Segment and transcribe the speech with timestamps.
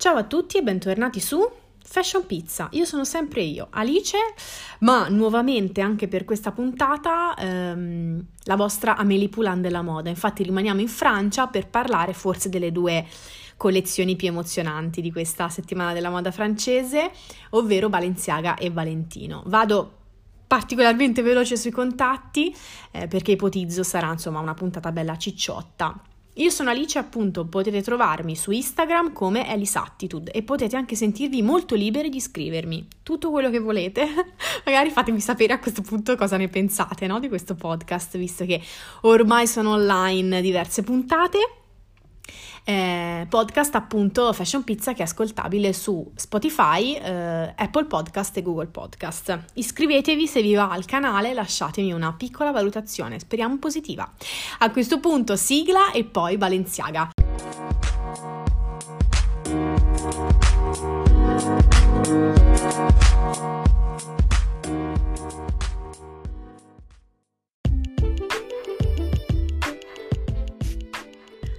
[0.00, 1.44] Ciao a tutti e bentornati su
[1.82, 2.68] Fashion Pizza.
[2.70, 4.16] Io sono sempre io, Alice,
[4.78, 10.08] ma nuovamente anche per questa puntata ehm, la vostra Amélie Poulain della moda.
[10.08, 13.04] Infatti rimaniamo in Francia per parlare forse delle due
[13.56, 17.10] collezioni più emozionanti di questa settimana della moda francese,
[17.50, 19.42] ovvero Balenciaga e Valentino.
[19.46, 19.94] Vado
[20.46, 22.54] particolarmente veloce sui contatti
[22.92, 26.00] eh, perché ipotizzo sarà insomma una puntata bella cicciotta
[26.38, 31.74] io sono Alice, appunto, potete trovarmi su Instagram come Elisattitude e potete anche sentirvi molto
[31.74, 34.06] liberi di scrivermi tutto quello che volete.
[34.64, 38.60] Magari fatemi sapere a questo punto cosa ne pensate no, di questo podcast, visto che
[39.02, 41.57] ormai sono online diverse puntate
[42.68, 48.66] eh, podcast appunto Fashion Pizza che è ascoltabile su Spotify, eh, Apple Podcast e Google
[48.66, 49.44] Podcast.
[49.54, 54.12] Iscrivetevi se vi va al canale, lasciatemi una piccola valutazione, speriamo positiva.
[54.58, 57.17] A questo punto sigla e poi Balenciaga.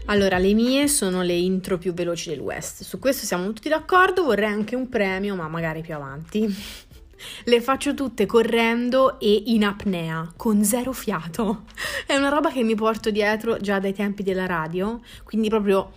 [0.09, 2.81] Allora, le mie sono le intro più veloci del West.
[2.81, 6.47] Su questo siamo tutti d'accordo, vorrei anche un premio, ma magari più avanti.
[7.43, 11.65] Le faccio tutte correndo e in apnea, con zero fiato.
[12.07, 15.91] È una roba che mi porto dietro già dai tempi della radio, quindi proprio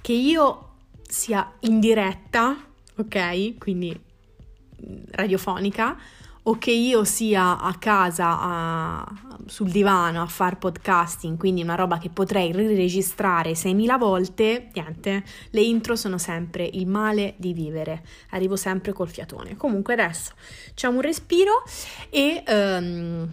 [0.00, 0.68] che io
[1.06, 2.56] sia in diretta,
[2.96, 3.58] ok?
[3.58, 5.98] Quindi mm, radiofonica,
[6.44, 9.12] o che io sia a casa a,
[9.46, 15.60] sul divano a fare podcasting, quindi una roba che potrei riregistrare 6.000 volte, niente, le
[15.60, 19.56] intro sono sempre il male di vivere, arrivo sempre col fiatone.
[19.56, 20.32] Comunque adesso
[20.74, 21.62] c'è un respiro
[22.08, 23.28] e um,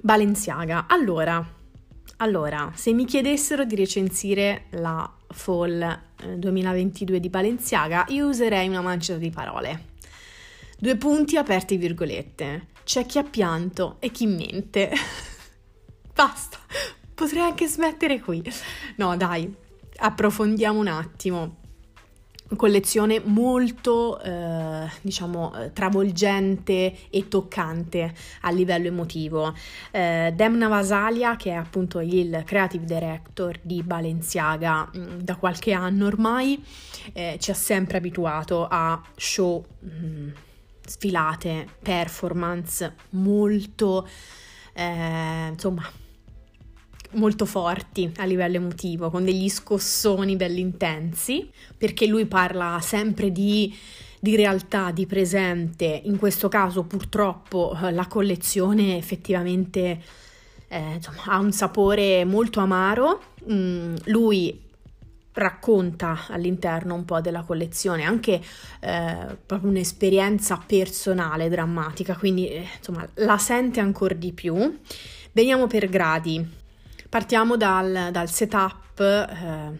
[0.00, 0.86] Balenciaga.
[0.88, 1.44] Allora,
[2.18, 6.00] allora, se mi chiedessero di recensire la Fall
[6.36, 9.96] 2022 eh, di Balenciaga, io userei una mancia di parole.
[10.80, 12.68] Due punti aperti virgolette.
[12.84, 14.92] C'è chi ha pianto e chi mente.
[16.14, 16.56] Basta,
[17.14, 18.40] potrei anche smettere qui.
[18.94, 19.52] No, dai,
[19.96, 21.56] approfondiamo un attimo.
[22.54, 29.52] Collezione molto, eh, diciamo, travolgente e toccante a livello emotivo.
[29.90, 36.06] Eh, Demna Vasalia, che è appunto il creative director di Balenciaga mm, da qualche anno
[36.06, 36.64] ormai,
[37.12, 40.28] eh, ci ha sempre abituato a show mh, mm,
[40.88, 44.08] sfilate, performance molto,
[44.72, 45.88] eh, insomma,
[47.12, 53.74] molto forti a livello emotivo, con degli scossoni belli intensi, perché lui parla sempre di,
[54.20, 56.00] di realtà, di presente.
[56.04, 60.02] In questo caso, purtroppo, la collezione effettivamente
[60.68, 63.22] eh, insomma, ha un sapore molto amaro.
[63.50, 64.66] Mm, lui
[65.38, 68.40] racconta all'interno un po' della collezione anche
[68.80, 74.78] eh, proprio un'esperienza personale drammatica, quindi eh, insomma la sente ancora di più.
[75.32, 76.56] Veniamo per gradi.
[77.08, 79.78] Partiamo dal, dal setup eh,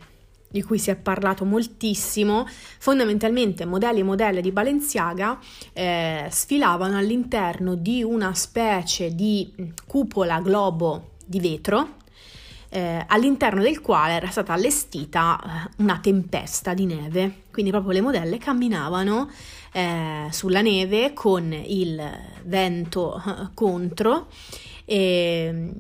[0.51, 2.47] di cui si è parlato moltissimo.
[2.79, 5.39] Fondamentalmente modelli e modelle di Balenciaga
[5.73, 9.53] eh, sfilavano all'interno di una specie di
[9.87, 11.97] cupola globo di vetro
[12.71, 18.01] eh, all'interno del quale era stata allestita eh, una tempesta di neve, quindi proprio le
[18.01, 19.31] modelle camminavano
[19.73, 22.01] eh, sulla neve con il
[22.45, 24.29] vento eh, contro
[24.85, 25.73] e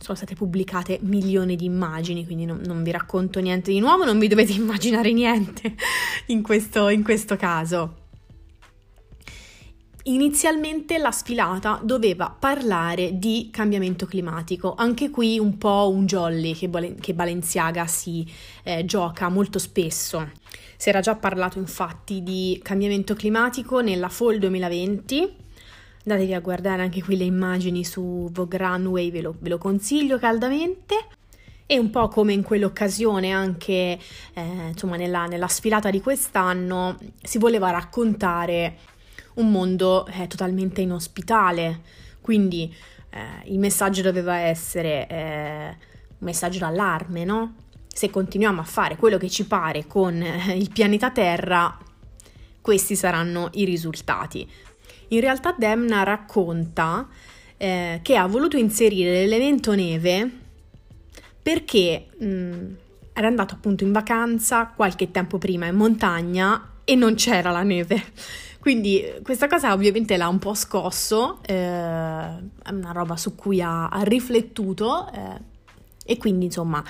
[0.00, 4.18] sono state pubblicate milioni di immagini, quindi non, non, vi racconto niente di nuovo, non
[4.18, 5.74] vi dovete immaginare niente
[6.26, 7.99] in questo, in questo caso.
[10.04, 16.70] Inizialmente la sfilata doveva parlare di cambiamento climatico, anche qui un po' un jolly che,
[16.98, 18.26] che Balenciaga si
[18.62, 20.30] eh, gioca molto spesso.
[20.76, 25.36] Si era già parlato infatti di cambiamento climatico nella Fall 2020,
[26.04, 30.18] andatevi a guardare anche qui le immagini su Vogue Runway, ve lo, ve lo consiglio
[30.18, 30.94] caldamente.
[31.66, 33.72] E un po' come in quell'occasione anche
[34.32, 38.76] eh, insomma, nella, nella sfilata di quest'anno si voleva raccontare
[39.34, 41.80] un mondo eh, totalmente inospitale.
[42.20, 42.74] Quindi
[43.10, 47.54] eh, il messaggio doveva essere eh, un messaggio d'allarme, no?
[47.86, 51.76] Se continuiamo a fare quello che ci pare con eh, il pianeta Terra,
[52.60, 54.48] questi saranno i risultati.
[55.08, 57.08] In realtà Demna racconta
[57.56, 60.30] eh, che ha voluto inserire l'elemento neve
[61.42, 62.72] perché mh, mm,
[63.12, 68.02] era andato appunto in vacanza qualche tempo prima in montagna e non c'era la neve.
[68.60, 73.88] Quindi questa cosa ovviamente l'ha un po' scosso, eh, è una roba su cui ha,
[73.88, 75.40] ha riflettuto eh,
[76.04, 76.84] e quindi insomma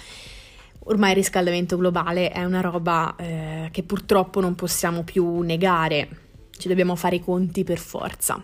[0.85, 6.09] ormai il riscaldamento globale è una roba eh, che purtroppo non possiamo più negare,
[6.59, 8.43] ci dobbiamo fare i conti per forza.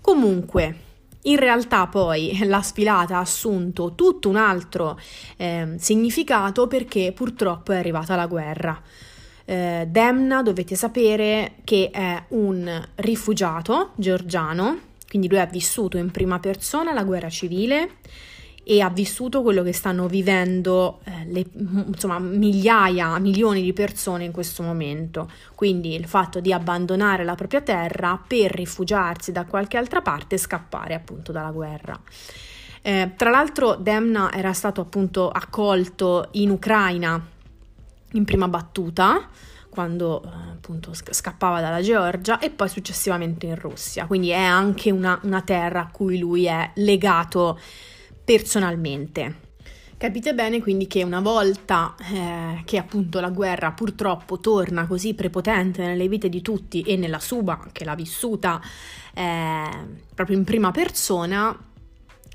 [0.00, 0.88] Comunque,
[1.22, 4.98] in realtà poi la sfilata ha assunto tutto un altro
[5.36, 8.80] eh, significato perché purtroppo è arrivata la guerra.
[9.50, 16.38] Eh, Demna dovete sapere che è un rifugiato georgiano, quindi lui ha vissuto in prima
[16.38, 17.96] persona la guerra civile
[18.62, 24.30] e ha vissuto quello che stanno vivendo eh, le, insomma, migliaia, milioni di persone in
[24.30, 25.28] questo momento.
[25.56, 30.38] Quindi il fatto di abbandonare la propria terra per rifugiarsi da qualche altra parte e
[30.38, 32.00] scappare appunto dalla guerra.
[32.82, 37.38] Eh, tra l'altro Demna era stato appunto accolto in Ucraina
[38.12, 39.28] in prima battuta
[39.70, 45.18] quando eh, appunto scappava dalla Georgia e poi successivamente in Russia, quindi è anche una,
[45.22, 47.58] una terra a cui lui è legato
[48.24, 49.48] personalmente.
[49.96, 55.82] Capite bene quindi che una volta eh, che appunto la guerra purtroppo torna così prepotente
[55.82, 58.62] nelle vite di tutti e nella sua che l'ha vissuta
[59.12, 59.68] eh,
[60.14, 61.54] proprio in prima persona,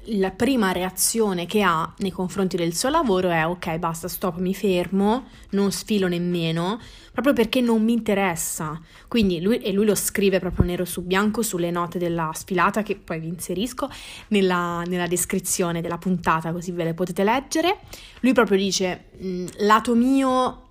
[0.08, 4.54] la prima reazione che ha nei confronti del suo lavoro è ok, basta, stop, mi
[4.54, 6.80] fermo, non sfilo nemmeno,
[7.12, 8.80] proprio perché non mi interessa.
[9.08, 12.96] Quindi lui, e lui lo scrive proprio nero su bianco sulle note della sfilata che
[12.96, 13.90] poi vi inserisco
[14.28, 17.80] nella, nella descrizione della puntata così ve le potete leggere.
[18.20, 20.62] Lui proprio dice, mm, lato mio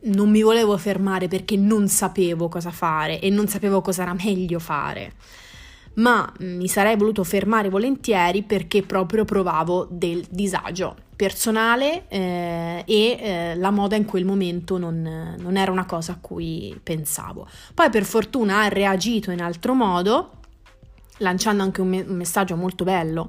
[0.00, 4.60] non mi volevo fermare perché non sapevo cosa fare e non sapevo cosa era meglio
[4.60, 5.12] fare
[5.98, 13.56] ma mi sarei voluto fermare volentieri perché proprio provavo del disagio personale eh, e eh,
[13.56, 17.48] la moda in quel momento non, non, era una cosa a cui pensavo.
[17.74, 20.30] Poi per fortuna ha reagito in altro modo,
[21.18, 23.28] lanciando anche un, me- un messaggio molto bello,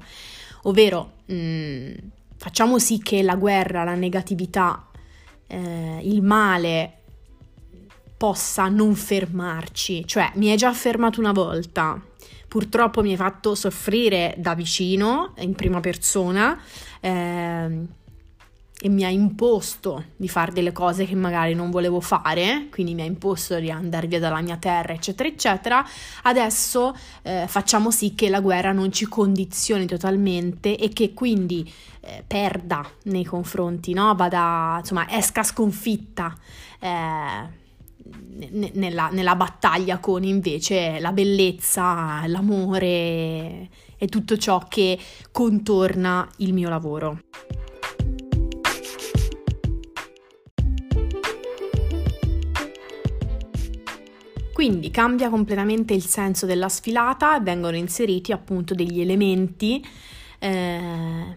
[0.62, 1.92] ovvero mh, mm,
[2.36, 4.86] facciamo sì che la guerra, la negatività,
[5.48, 6.94] eh, il male
[8.16, 12.00] possa non fermarci, cioè mi hai già fermato una volta,
[12.50, 16.60] purtroppo mi hai fatto soffrire da vicino, in prima persona,
[16.98, 17.86] eh,
[18.82, 23.02] e mi ha imposto di fare delle cose che magari non volevo fare, quindi mi
[23.02, 25.86] ha imposto di andare via dalla mia terra, eccetera, eccetera.
[26.22, 32.24] Adesso eh, facciamo sì che la guerra non ci condizioni totalmente e che quindi eh,
[32.26, 34.12] perda nei confronti, no?
[34.16, 36.36] Vada, insomma, esca sconfitta.
[36.80, 37.59] Eh,
[38.72, 44.98] nella, nella battaglia con invece la bellezza, l'amore e tutto ciò che
[45.30, 47.20] contorna il mio lavoro.
[54.52, 59.82] Quindi cambia completamente il senso della sfilata e vengono inseriti appunto degli elementi
[60.38, 61.36] eh,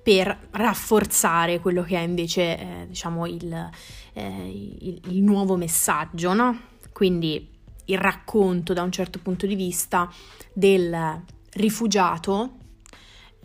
[0.00, 3.70] per rafforzare quello che è invece eh, diciamo il,
[4.12, 6.58] eh, il, il, nuovo messaggio, no?
[6.92, 7.48] Quindi
[7.86, 10.10] il racconto da un certo punto di vista
[10.52, 11.22] del
[11.54, 12.50] rifugiato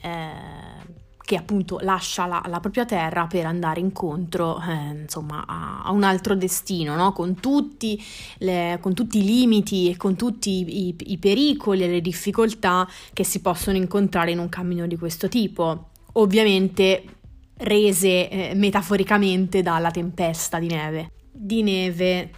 [0.02, 0.66] eh,
[1.28, 6.04] che appunto lascia la, la, propria terra per andare incontro eh, insomma a, a, un
[6.04, 7.12] altro destino, no?
[7.12, 8.02] con, tutti
[8.38, 13.26] le, con, tutti i limiti e con tutti i, i, pericoli e le difficoltà che
[13.26, 17.17] si possono incontrare in un cammino di questo tipo ovviamente
[17.58, 21.12] rese eh, metaforicamente dalla tempesta di neve.
[21.32, 22.32] Di neve,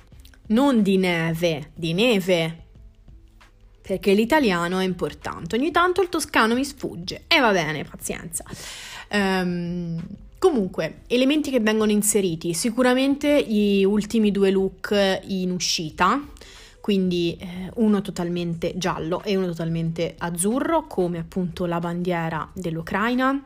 [0.47, 2.63] non di neve, di neve.
[3.81, 5.55] Perché l'italiano è importante.
[5.55, 7.23] Ogni tanto il toscano mi sfugge.
[7.27, 8.43] E va bene, pazienza.
[9.11, 9.99] Um,
[10.37, 12.53] comunque, elementi che vengono inseriti.
[12.53, 16.23] Sicuramente gli ultimi due look in uscita,
[16.81, 23.43] quindi eh, uno totalmente giallo e uno totalmente azzurro, come appunto la bandiera dell'Ucraina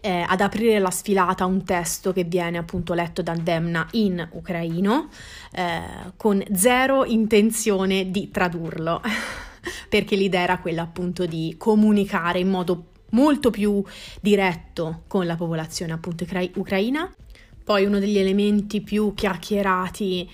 [0.00, 5.08] eh, ad aprire la sfilata un testo che viene appunto letto da Demna in ucraino
[5.52, 5.80] eh,
[6.16, 9.02] con zero intenzione di tradurlo
[9.88, 13.82] perché l'idea era quella appunto di comunicare in modo molto più
[14.20, 17.12] diretto con la popolazione appunto ucraina.
[17.62, 20.28] Poi uno degli elementi più chiacchierati,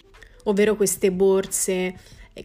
[0.44, 1.94] ovvero queste borse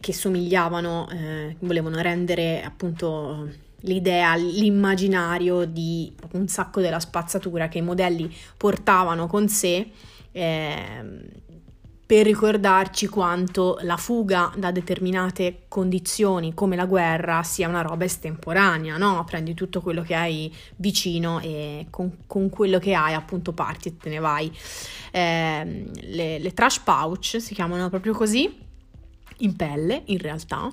[0.00, 3.48] che somigliavano, eh, volevano rendere appunto
[3.82, 9.90] l'idea, l'immaginario di un sacco della spazzatura che i modelli portavano con sé
[10.32, 11.40] eh,
[12.04, 18.98] per ricordarci quanto la fuga da determinate condizioni come la guerra sia una roba estemporanea,
[18.98, 19.24] no?
[19.24, 23.96] Prendi tutto quello che hai vicino e con, con quello che hai appunto parti e
[23.96, 24.52] te ne vai.
[25.10, 28.58] Eh, le, le trash pouch si chiamano proprio così,
[29.38, 30.70] in pelle in realtà,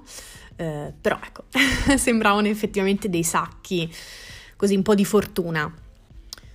[0.59, 1.45] eh, però ecco,
[1.95, 3.89] sembravano effettivamente dei sacchi,
[4.57, 5.73] così un po' di fortuna.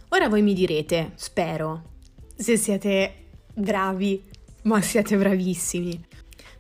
[0.09, 1.93] Ora voi mi direte, spero,
[2.37, 3.15] se siete
[3.55, 4.23] bravi,
[4.65, 6.05] ma siete bravissimi.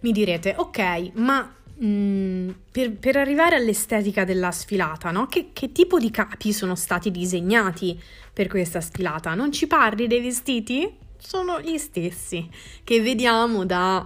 [0.00, 5.26] Mi direte, ok, ma mm, per, per, arrivare all'estetica della sfilata, no?
[5.26, 8.00] Che, che tipo di capi sono stati disegnati
[8.32, 9.34] per questa sfilata?
[9.34, 10.96] Non ci parli dei vestiti?
[11.18, 12.48] Sono gli stessi
[12.82, 14.04] che vediamo da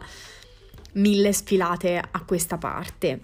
[0.98, 3.20] mille sfilate a questa parte.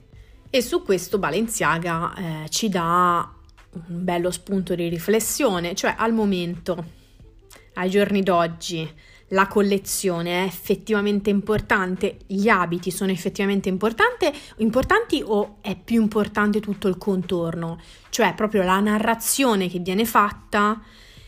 [0.50, 3.28] E su questo Balenciaga eh, ci dà
[3.70, 6.84] un bello spunto di riflessione, cioè al momento,
[7.74, 8.88] ai giorni d'oggi,
[9.28, 16.86] la collezione è effettivamente importante, gli abiti sono effettivamente importanti o è più importante tutto
[16.86, 20.80] il contorno, cioè proprio la narrazione che viene fatta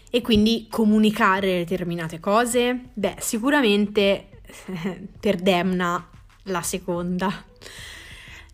[0.08, 2.90] e quindi comunicare determinate cose?
[2.92, 4.40] Beh, sicuramente
[5.18, 6.10] per Demna
[6.46, 7.44] la seconda.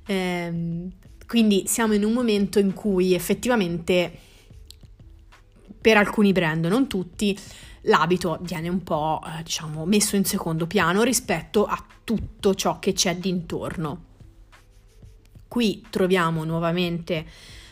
[0.07, 0.91] Ehm,
[1.27, 4.19] quindi siamo in un momento in cui effettivamente
[5.81, 7.37] per alcuni brand, non tutti,
[7.83, 12.93] l'abito viene un po', eh, diciamo, messo in secondo piano rispetto a tutto ciò che
[12.93, 14.05] c'è d'intorno.
[15.49, 17.27] Qui troviamo nuovamente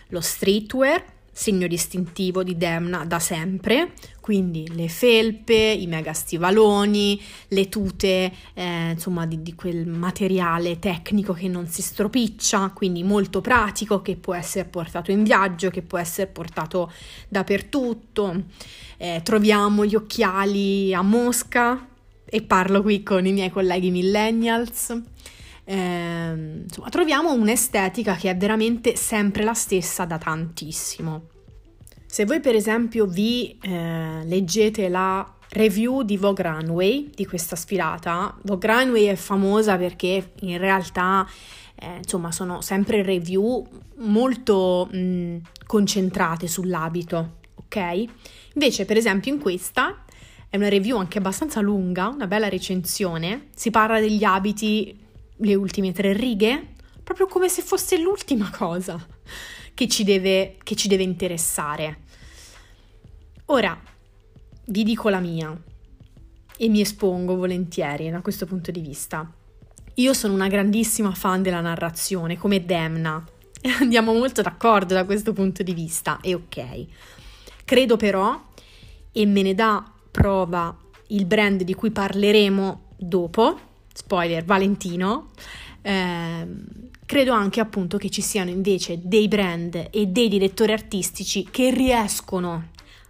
[0.09, 1.05] lo streetwear,
[1.41, 7.19] segno distintivo di Demna da sempre, quindi le felpe, i mega stivaloni,
[7.49, 13.41] le tute, eh, insomma di, di, quel materiale tecnico che non si stropiccia, quindi molto
[13.41, 16.93] pratico, che può essere portato in viaggio, che può essere portato
[17.27, 18.45] dappertutto.
[18.99, 21.89] Eh, troviamo gli occhiali a mosca
[22.27, 24.95] e parlo qui con i miei colleghi millennials.
[25.71, 31.29] Eh, insomma, troviamo un'estetica che è veramente sempre la stessa da tantissimo.
[32.07, 38.37] Se voi per esempio vi eh, leggete la review di Vogue Runway di questa sfilata,
[38.43, 41.25] Vogue Runway è famosa perché in realtà
[41.77, 43.65] eh, insomma sono sempre review
[43.99, 45.37] molto mh,
[45.67, 48.05] concentrate sull'abito, ok?
[48.55, 50.03] Invece per esempio in questa
[50.49, 55.09] è una review anche abbastanza lunga, una bella recensione, si parla degli abiti,
[55.41, 59.05] le ultime tre righe, proprio come se fosse l'ultima cosa
[59.75, 62.01] che ci deve, che ci deve interessare.
[63.47, 63.79] Ora,
[64.67, 65.59] vi dico la mia
[66.57, 69.33] e mi espongo volentieri da questo punto di vista.
[69.95, 73.25] Io sono una grandissima fan della narrazione, come Demna,
[73.81, 76.87] andiamo molto d'accordo da questo punto di vista, e ok.
[77.65, 78.41] Credo però,
[79.13, 80.77] e me ne dà prova
[81.09, 85.31] il brand di cui parleremo dopo, spoiler Valentino,
[85.83, 86.65] ehm,
[87.07, 92.69] credo anche appunto che ci siano invece dei brand e dei direttori artistici che riescono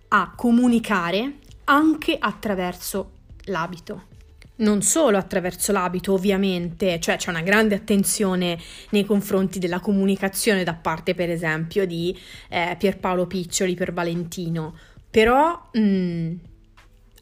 [0.08, 1.34] a comunicare
[1.64, 3.10] anche attraverso
[3.44, 4.08] l'abito.
[4.56, 8.58] Non solo attraverso l'abito, ovviamente, cioè c'è una grande attenzione
[8.90, 12.14] nei confronti della comunicazione da parte, per esempio, di
[12.49, 14.76] eh, Pierpaolo Piccioli per Valentino,
[15.10, 16.34] però mh, mm,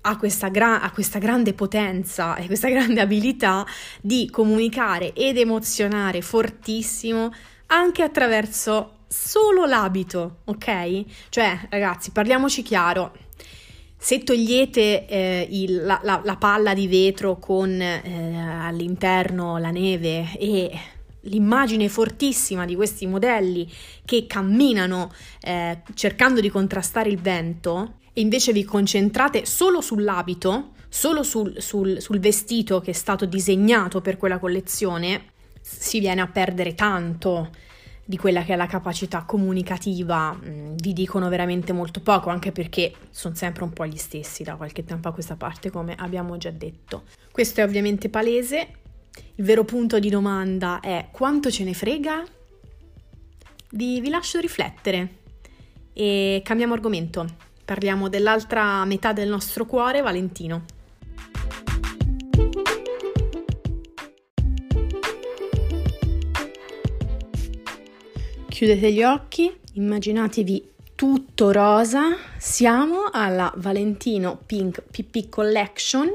[0.03, 3.67] ha questa, gra- ha questa grande potenza e questa grande abilità
[4.01, 7.33] di comunicare ed emozionare fortissimo
[7.67, 11.05] anche attraverso solo l'abito, ok?
[11.29, 13.13] Cioè, ragazzi, parliamoci chiaro.
[13.97, 20.39] Se togliete eh, il, la, la, la, palla di vetro con eh, all'interno la neve
[20.39, 20.71] e
[21.23, 23.69] l'immagine fortissima di questi modelli
[24.05, 31.23] che camminano eh, cercando di contrastare il vento, e invece vi concentrate solo sull'abito, solo
[31.23, 35.27] sul, sul, sul vestito che è stato disegnato per quella collezione,
[35.61, 37.51] si viene a perdere tanto
[38.05, 42.93] di quella che è la capacità comunicativa, mm, vi dicono veramente molto poco, anche perché
[43.11, 46.51] sono sempre un po' gli stessi da qualche tempo a questa parte, come abbiamo già
[46.51, 47.05] detto.
[47.31, 48.69] Questo è ovviamente palese.
[49.37, 52.25] Il vero punto di domanda è quanto ce ne frega?
[53.71, 55.19] Vi, vi lascio riflettere
[55.93, 57.47] e cambiamo argomento.
[57.69, 60.65] Parliamo dell'altra metà del nostro cuore, Valentino.
[68.49, 72.17] Chiudete gli occhi, immaginatevi tutto rosa.
[72.39, 76.09] Siamo alla Valentino Pink PP Collection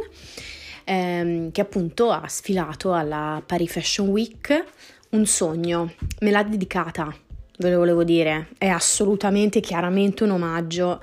[0.85, 4.65] ehm, che appunto ha sfilato alla Paris Fashion Week.
[5.11, 7.15] Un sogno, me l'ha dedicata,
[7.59, 10.99] ve lo volevo dire, è assolutamente chiaramente un omaggio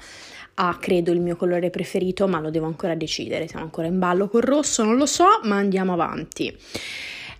[0.62, 4.28] ha credo il mio colore preferito, ma lo devo ancora decidere, siamo ancora in ballo
[4.28, 6.54] col rosso, non lo so, ma andiamo avanti.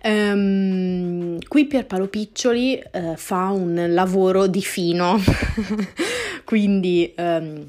[0.03, 5.19] Um, qui Pierpaolo Piccioli uh, fa un lavoro di fino,
[6.43, 7.63] quindi um,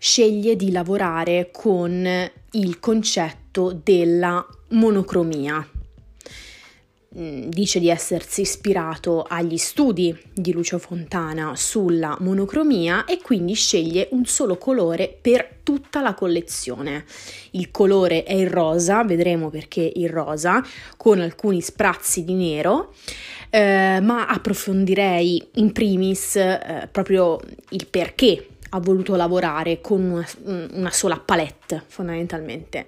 [0.00, 2.04] sceglie di lavorare con
[2.50, 5.64] il concetto della monocromia.
[7.18, 14.08] Mm, dice di essersi ispirato agli studi di Lucio Fontana sulla monocromia e quindi sceglie
[14.10, 17.06] un solo colore per tutta la collezione.
[17.52, 20.62] Il colore è il rosa, vedremo perché il rosa,
[20.98, 22.92] con alcuni sprazzi di nero.
[23.48, 30.90] Eh, ma approfondirei in primis eh, proprio il perché ha voluto lavorare con una, una
[30.90, 32.86] sola palette fondamentalmente.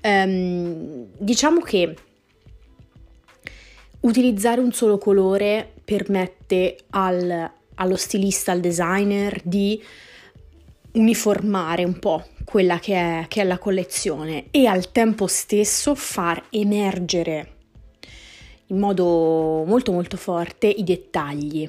[0.00, 1.96] Um, diciamo che
[4.08, 9.82] Utilizzare un solo colore permette al, allo stilista, al designer di
[10.92, 16.42] uniformare un po' quella che è, che è la collezione e al tempo stesso far
[16.48, 17.56] emergere
[18.68, 21.68] in modo molto molto forte i dettagli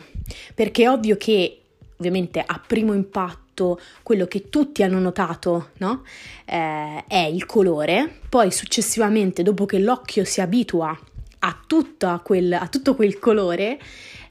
[0.55, 1.59] perché è ovvio che
[1.97, 6.03] ovviamente a primo impatto quello che tutti hanno notato no?
[6.45, 10.97] eh, è il colore poi successivamente dopo che l'occhio si abitua
[11.39, 13.79] a, quel, a tutto quel colore,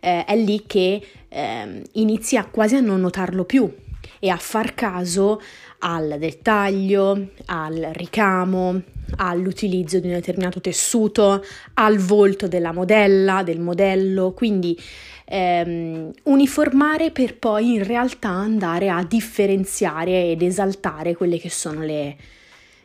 [0.01, 3.73] eh, è lì che eh, inizia quasi a non notarlo più
[4.21, 5.41] e a far caso
[5.81, 8.83] al dettaglio, al ricamo,
[9.17, 14.77] all'utilizzo di un determinato tessuto, al volto della modella, del modello, quindi
[15.25, 22.17] ehm, uniformare per poi in realtà andare a differenziare ed esaltare quelle che sono le,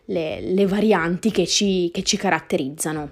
[0.06, 3.12] le, le varianti che ci, che ci caratterizzano.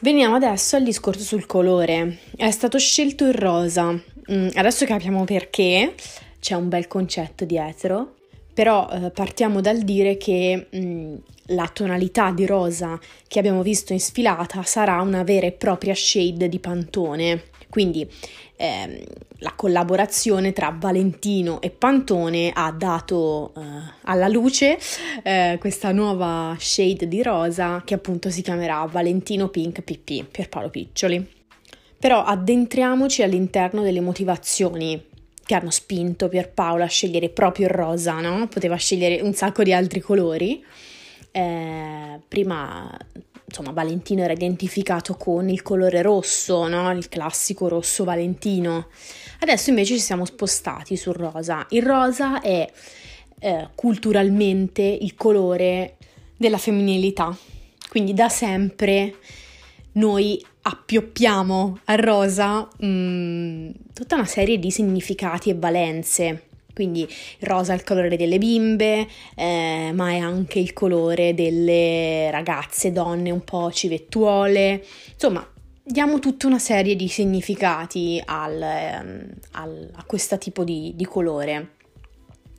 [0.00, 2.18] Veniamo adesso al discorso sul colore.
[2.36, 3.90] È stato scelto il rosa.
[3.90, 5.94] Mm, adesso capiamo perché,
[6.38, 8.14] c'è un bel concetto dietro,
[8.54, 13.98] però eh, partiamo dal dire che mm, la tonalità di rosa che abbiamo visto in
[13.98, 17.42] sfilata sarà una vera e propria shade di Pantone.
[17.68, 18.08] Quindi
[18.56, 18.98] ehm,
[19.38, 23.60] la collaborazione tra Valentino e Pantone ha dato eh,
[24.04, 24.78] alla luce
[25.22, 30.70] eh, questa nuova shade di rosa che appunto si chiamerà Valentino Pink PP per Paolo
[30.70, 31.36] Piccioli.
[31.98, 35.04] Però addentriamoci all'interno delle motivazioni
[35.44, 38.46] che hanno spinto Pierpaolo a scegliere proprio il rosa, no?
[38.48, 40.62] Poteva scegliere un sacco di altri colori.
[41.30, 42.96] Eh, prima
[43.48, 46.90] insomma, Valentino era identificato con il colore rosso, no?
[46.92, 48.88] il classico rosso Valentino.
[49.40, 51.66] Adesso invece ci siamo spostati sul rosa.
[51.70, 52.70] Il rosa è
[53.40, 55.96] eh, culturalmente il colore
[56.36, 57.36] della femminilità,
[57.88, 59.16] quindi da sempre
[59.92, 66.47] noi appioppiamo al rosa mh, mm, tutta una serie di significati e valenze.
[66.78, 72.30] Quindi il rosa è il colore delle bimbe, eh, ma è anche il colore delle
[72.30, 74.84] ragazze, donne un po' civettuole.
[75.12, 75.44] Insomma,
[75.82, 81.77] diamo tutta una serie di significati al, ehm, al, a questo tipo di, di colore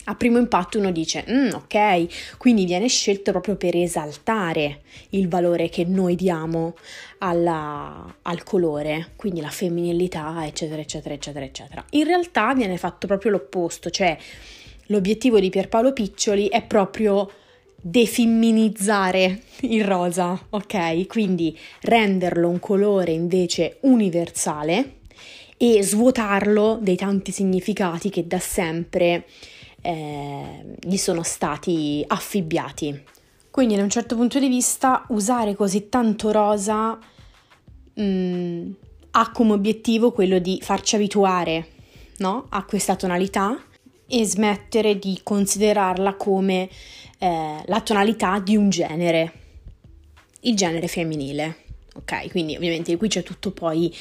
[0.09, 5.69] a primo impatto uno dice, mm, ok, quindi viene scelto proprio per esaltare il valore
[5.69, 6.75] che noi diamo
[7.19, 11.85] alla, al colore, quindi la femminilità, eccetera, eccetera, eccetera, eccetera.
[11.91, 14.17] In realtà viene fatto proprio l'opposto, cioè
[14.87, 17.29] l'obiettivo di Pierpaolo Piccioli è proprio
[17.79, 21.05] defemminizzare il rosa, ok?
[21.05, 24.95] Quindi renderlo un colore invece universale
[25.55, 29.25] e svuotarlo dei tanti significati che da sempre
[29.81, 33.03] eh, gli sono stati affibbiati.
[33.51, 36.97] Quindi da un certo punto di vista usare così tanto rosa
[37.93, 38.71] mh, mm,
[39.11, 41.67] ha come obiettivo quello di farci abituare
[42.17, 42.45] no?
[42.49, 43.57] a questa tonalità
[44.07, 46.69] e smettere di considerarla come
[47.17, 49.33] eh, la tonalità di un genere,
[50.41, 51.68] il genere femminile.
[51.95, 53.93] Ok, quindi ovviamente qui c'è tutto poi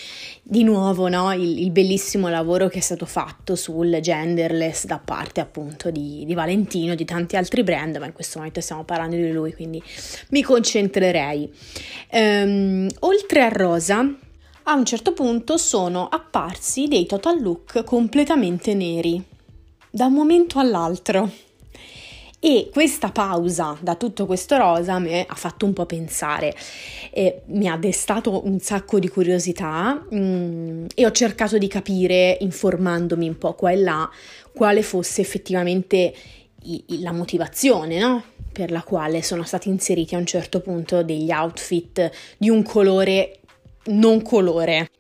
[0.42, 1.33] di nuovo no?
[1.33, 6.35] il, il, bellissimo lavoro che è stato fatto sul genderless da parte appunto di, di,
[6.35, 9.83] Valentino, di tanti altri brand, ma in questo momento stiamo parlando di lui, quindi
[10.31, 11.51] mi concentrerei.
[12.12, 14.07] Um, oltre a Rosa,
[14.64, 19.20] a un certo punto sono apparsi dei total look completamente neri,
[19.90, 21.47] da un momento all'altro.
[22.40, 26.55] E questa pausa da tutto questo rosa mi ha fatto un po' pensare,
[27.11, 32.37] e mi ha destato un sacco di curiosità mh, mm, e ho cercato di capire,
[32.40, 34.09] informandomi un po' qua e là,
[34.53, 36.14] quale fosse effettivamente
[36.62, 38.22] i, i, la motivazione, no?
[38.53, 43.40] Per la quale sono stati inseriti a un certo punto degli outfit di un colore
[43.87, 44.90] non colore.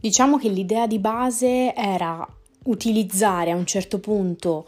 [0.00, 2.26] Diciamo che l'idea di base era
[2.64, 4.66] utilizzare a un certo punto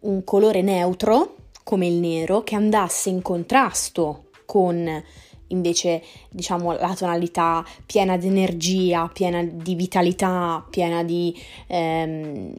[0.00, 5.02] un colore neutro come il nero che andasse in contrasto con
[5.48, 11.36] invece diciamo la tonalità piena di energia, piena di vitalità, piena di
[11.66, 12.52] ehm,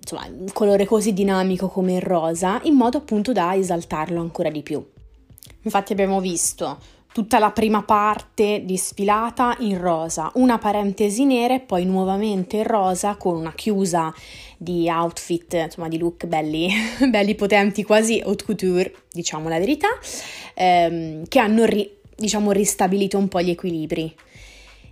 [0.00, 4.62] insomma un colore così dinamico come il rosa, in modo appunto da esaltarlo ancora di
[4.62, 4.84] più.
[5.62, 6.78] Infatti abbiamo visto
[7.18, 12.62] tutta la prima parte di sfilata in rosa, una parentesi nera e poi nuovamente in
[12.62, 14.14] rosa con una chiusa
[14.56, 16.72] di outfit, insomma di look belli,
[17.10, 19.88] belli potenti, quasi haute couture, diciamo la verità,
[20.54, 24.14] ehm, che hanno ri, diciamo ristabilito un po' gli equilibri.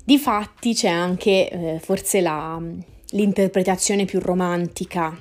[0.04, 2.60] Difatti c'è anche eh, forse la,
[3.10, 5.16] l'interpretazione più romantica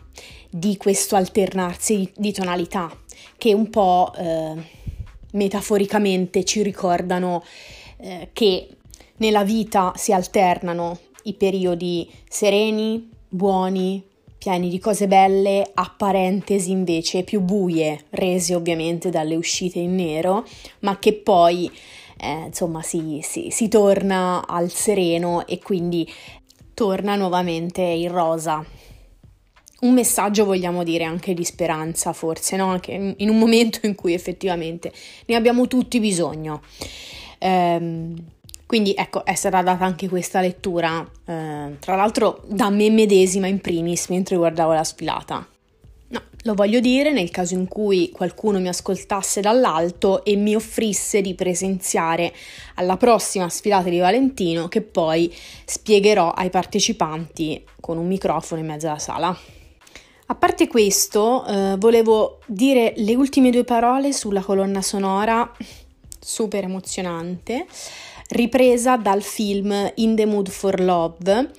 [0.49, 2.91] di questo alternarsi di, tonalità
[3.37, 4.84] che un po' eh,
[5.35, 7.43] metaforicamente ci ricordano
[7.97, 8.67] eh, che
[9.17, 14.03] nella vita si alternano i periodi sereni, buoni,
[14.37, 20.45] pieni di cose belle, a parentesi invece più buie, rese ovviamente dalle uscite in nero,
[20.79, 21.71] ma che poi
[22.17, 26.07] eh, insomma si, si, si torna al sereno e quindi
[26.73, 28.63] torna nuovamente in rosa
[29.85, 32.67] un messaggio, vogliamo dire, anche di speranza, forse, no?
[32.67, 34.91] Anche in un momento in cui effettivamente
[35.25, 36.61] ne abbiamo tutti bisogno.
[37.39, 38.15] Ehm,
[38.65, 43.61] quindi ecco, è stata data anche questa lettura, eh, tra l'altro da me medesima in
[43.61, 45.47] primis mentre guardavo la sfilata.
[46.07, 51.21] No, lo voglio dire nel caso in cui qualcuno mi ascoltasse dall'alto e mi offrisse
[51.21, 52.33] di presenziare
[52.75, 55.33] alla prossima sfilata di Valentino che poi
[55.65, 59.37] spiegherò ai partecipanti con un microfono in mezzo alla sala.
[60.27, 65.51] A parte questo, eh, volevo dire le ultime due parole sulla colonna sonora,
[66.19, 67.67] super emozionante,
[68.29, 71.51] ripresa dal film In the Mood for Love.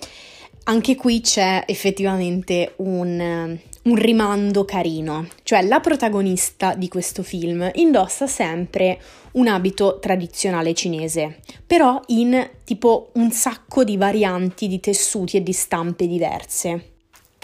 [0.65, 8.27] Anche qui c'è effettivamente un, un rimando carino, cioè la protagonista di questo film indossa
[8.27, 9.01] sempre
[9.35, 15.53] un abito tradizionale cinese, però in tipo un sacco di varianti di tessuti e di
[15.53, 16.95] stampe diverse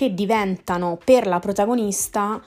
[0.02, 2.42] che diventano per la protagonista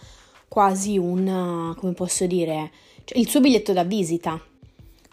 [0.49, 2.69] quasi un, come posso dire,
[3.05, 4.37] cioè il suo biglietto da visita.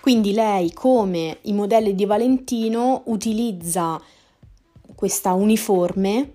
[0.01, 4.01] Quindi lei, come i modelli di Valentino, utilizza
[4.97, 6.33] questa uniforme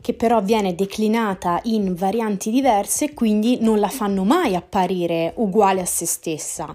[0.00, 5.86] che però viene declinata in varianti diverse, quindi non la fanno mai apparire uguale a
[5.86, 6.74] se stessa,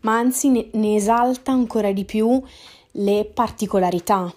[0.00, 2.42] ma anzi ne, ne esalta ancora di più
[2.92, 4.32] le particolarità.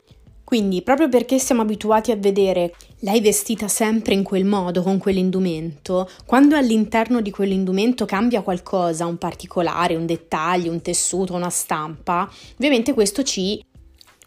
[0.54, 6.08] Quindi, proprio perché siamo abituati a vedere lei vestita sempre in quel modo, con quell'indumento,
[6.28, 12.94] quando all'interno di quell'indumento cambia qualcosa, un particolare, un dettaglio, un tessuto, una stampa, ovviamente
[12.94, 13.66] questo ci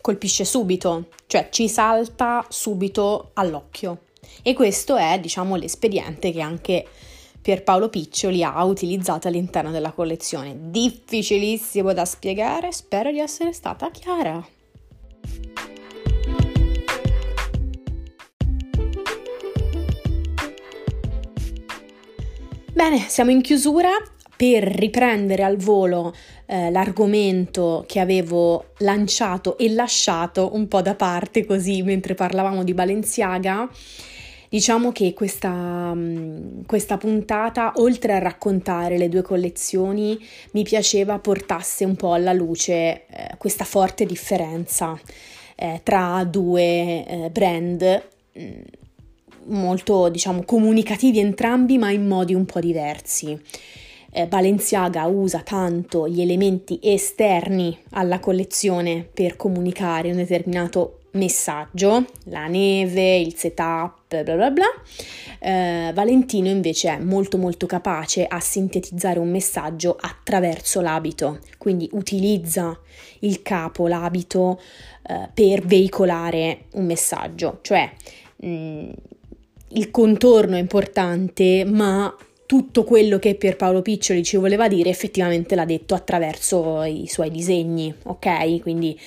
[0.00, 4.06] colpisce subito, cioè ci salta subito all'occhio.
[4.42, 6.88] E questo è, diciamo, l'espediente che anche
[7.40, 10.56] Pierpaolo Piccioli ha utilizzato all'interno della collezione.
[10.58, 14.44] Difficilissimo da spiegare, spero di essere stata chiara.
[22.76, 23.88] Bene, siamo in chiusura.
[24.36, 31.46] Per riprendere al volo eh, l'argomento che avevo lanciato e lasciato un po' da parte
[31.46, 33.66] così mentre parlavamo di Balenciaga,
[34.50, 41.86] diciamo che questa, mm, questa puntata, oltre a raccontare le due collezioni, mi piaceva portasse
[41.86, 43.06] un po' alla luce eh,
[43.38, 45.00] questa forte differenza
[45.54, 48.02] eh, tra due eh, brand
[48.38, 48.84] mm,
[49.48, 53.38] molto, diciamo, comunicativi entrambi, ma in modi un po' diversi.
[54.11, 62.46] Eh, Balenciaga usa tanto gli elementi esterni alla collezione per comunicare un determinato messaggio, la
[62.46, 64.64] neve, il setup, bla bla bla.
[65.38, 72.78] Eh, Valentino invece è molto molto capace a sintetizzare un messaggio attraverso l'abito, quindi utilizza
[73.20, 74.61] il capo, l'abito
[75.09, 77.90] eh, per veicolare un messaggio, cioè
[78.37, 78.90] mh, mm,
[79.68, 82.14] il contorno è importante, ma
[82.46, 87.92] tutto quello che Pierpaolo Piccioli ci voleva dire effettivamente l'ha detto attraverso i suoi disegni,
[88.05, 88.61] ok?
[88.61, 88.98] Quindi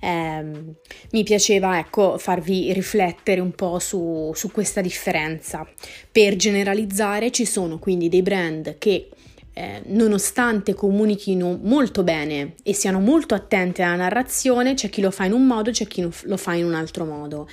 [0.00, 0.74] ehm,
[1.10, 5.66] mi piaceva ecco farvi riflettere un po' su, su questa differenza.
[6.10, 9.08] Per generalizzare ci sono quindi dei brand che
[9.52, 15.24] eh, nonostante comunichino molto bene e siano molto attenti alla narrazione, c'è chi lo fa
[15.24, 17.48] in un modo, c'è chi lo fa in un altro modo.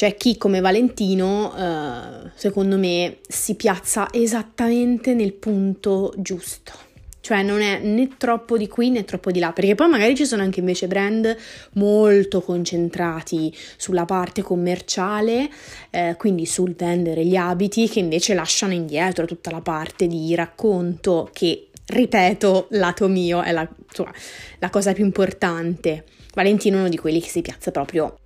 [0.00, 6.72] C'è chi come Valentino, eh, secondo me, si piazza esattamente nel punto giusto.
[7.20, 10.24] Cioè non è né troppo di qui né troppo di là, perché poi magari ci
[10.24, 11.36] sono anche invece brand
[11.72, 15.50] molto concentrati sulla parte commerciale,
[15.90, 21.28] eh, quindi sul vendere gli abiti, che invece lasciano indietro tutta la parte di racconto
[21.30, 24.14] che, ripeto, lato mio è la, insomma,
[24.60, 26.06] la cosa più importante.
[26.32, 28.16] Valentino è uno di quelli che si piazza proprio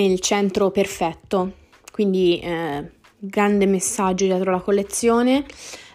[0.00, 1.52] nel centro perfetto.
[1.90, 5.44] Quindi eh, grande messaggio dietro la collezione,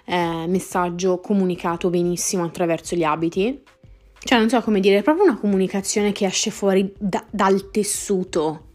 [0.05, 3.61] eh, messaggio comunicato benissimo attraverso gli abiti.
[4.23, 8.69] cioè non so come dire, è proprio una comunicazione che esce fuori da, dal tessuto.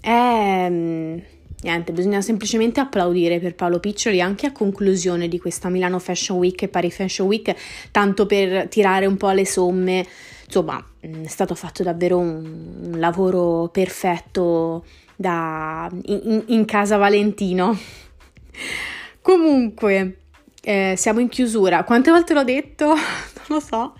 [0.00, 1.18] È mm,
[1.62, 6.62] niente, bisogna semplicemente applaudire per Paolo Piccioli anche a conclusione di questa Milano Fashion Week
[6.62, 7.54] e Paris Fashion Week,
[7.90, 10.06] tanto per tirare un po' le somme.
[10.50, 14.84] Insomma, mm, è stato fatto davvero un, un lavoro perfetto
[15.14, 17.78] da, in, in casa Valentino.
[19.22, 20.16] Comunque,
[20.62, 21.84] eh, siamo in chiusura.
[21.84, 22.86] Quante volte l'ho detto?
[23.46, 23.94] non lo so.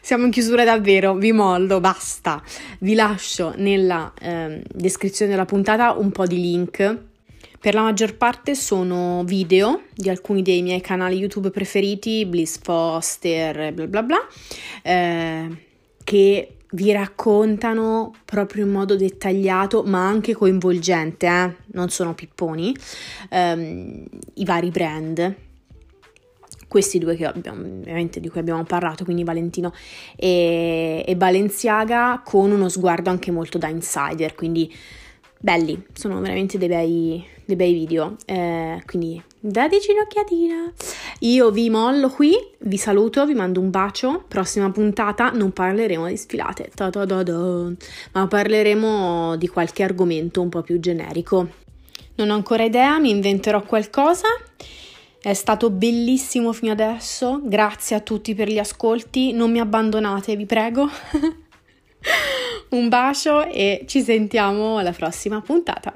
[0.00, 2.42] Siamo in chiusura davvero, vi mollo, basta.
[2.80, 7.02] Vi lascio nella eh, descrizione della puntata un po' di link.
[7.60, 13.72] Per la maggior parte sono video di alcuni dei miei canali YouTube preferiti, Bliss Foster,
[13.72, 14.18] bla bla bla,
[14.82, 15.48] eh,
[16.04, 21.54] che vi raccontano proprio in modo dettagliato ma anche coinvolgente, eh?
[21.72, 22.74] non sono pipponi,
[23.30, 25.34] ehm, i vari brand
[26.74, 29.72] questi due che abbiamo, di cui abbiamo parlato, quindi Valentino
[30.16, 34.74] e, e Balenciaga, con uno sguardo anche molto da insider, quindi
[35.38, 40.72] belli, sono veramente dei bei, dei bei video, eh, quindi dateci un'occhiatina.
[41.20, 46.16] Io vi mollo qui, vi saluto, vi mando un bacio, prossima puntata non parleremo di
[46.16, 46.70] sfilate,
[48.12, 51.48] ma parleremo di qualche argomento un po' più generico.
[52.16, 54.28] Non ho ancora idea, mi inventerò qualcosa
[55.20, 60.44] è stato bellissimo fino adesso, grazie a tutti per gli ascolti, non mi abbandonate, vi
[60.44, 60.86] prego.
[62.68, 65.94] Un bacio e ci sentiamo alla prossima puntata.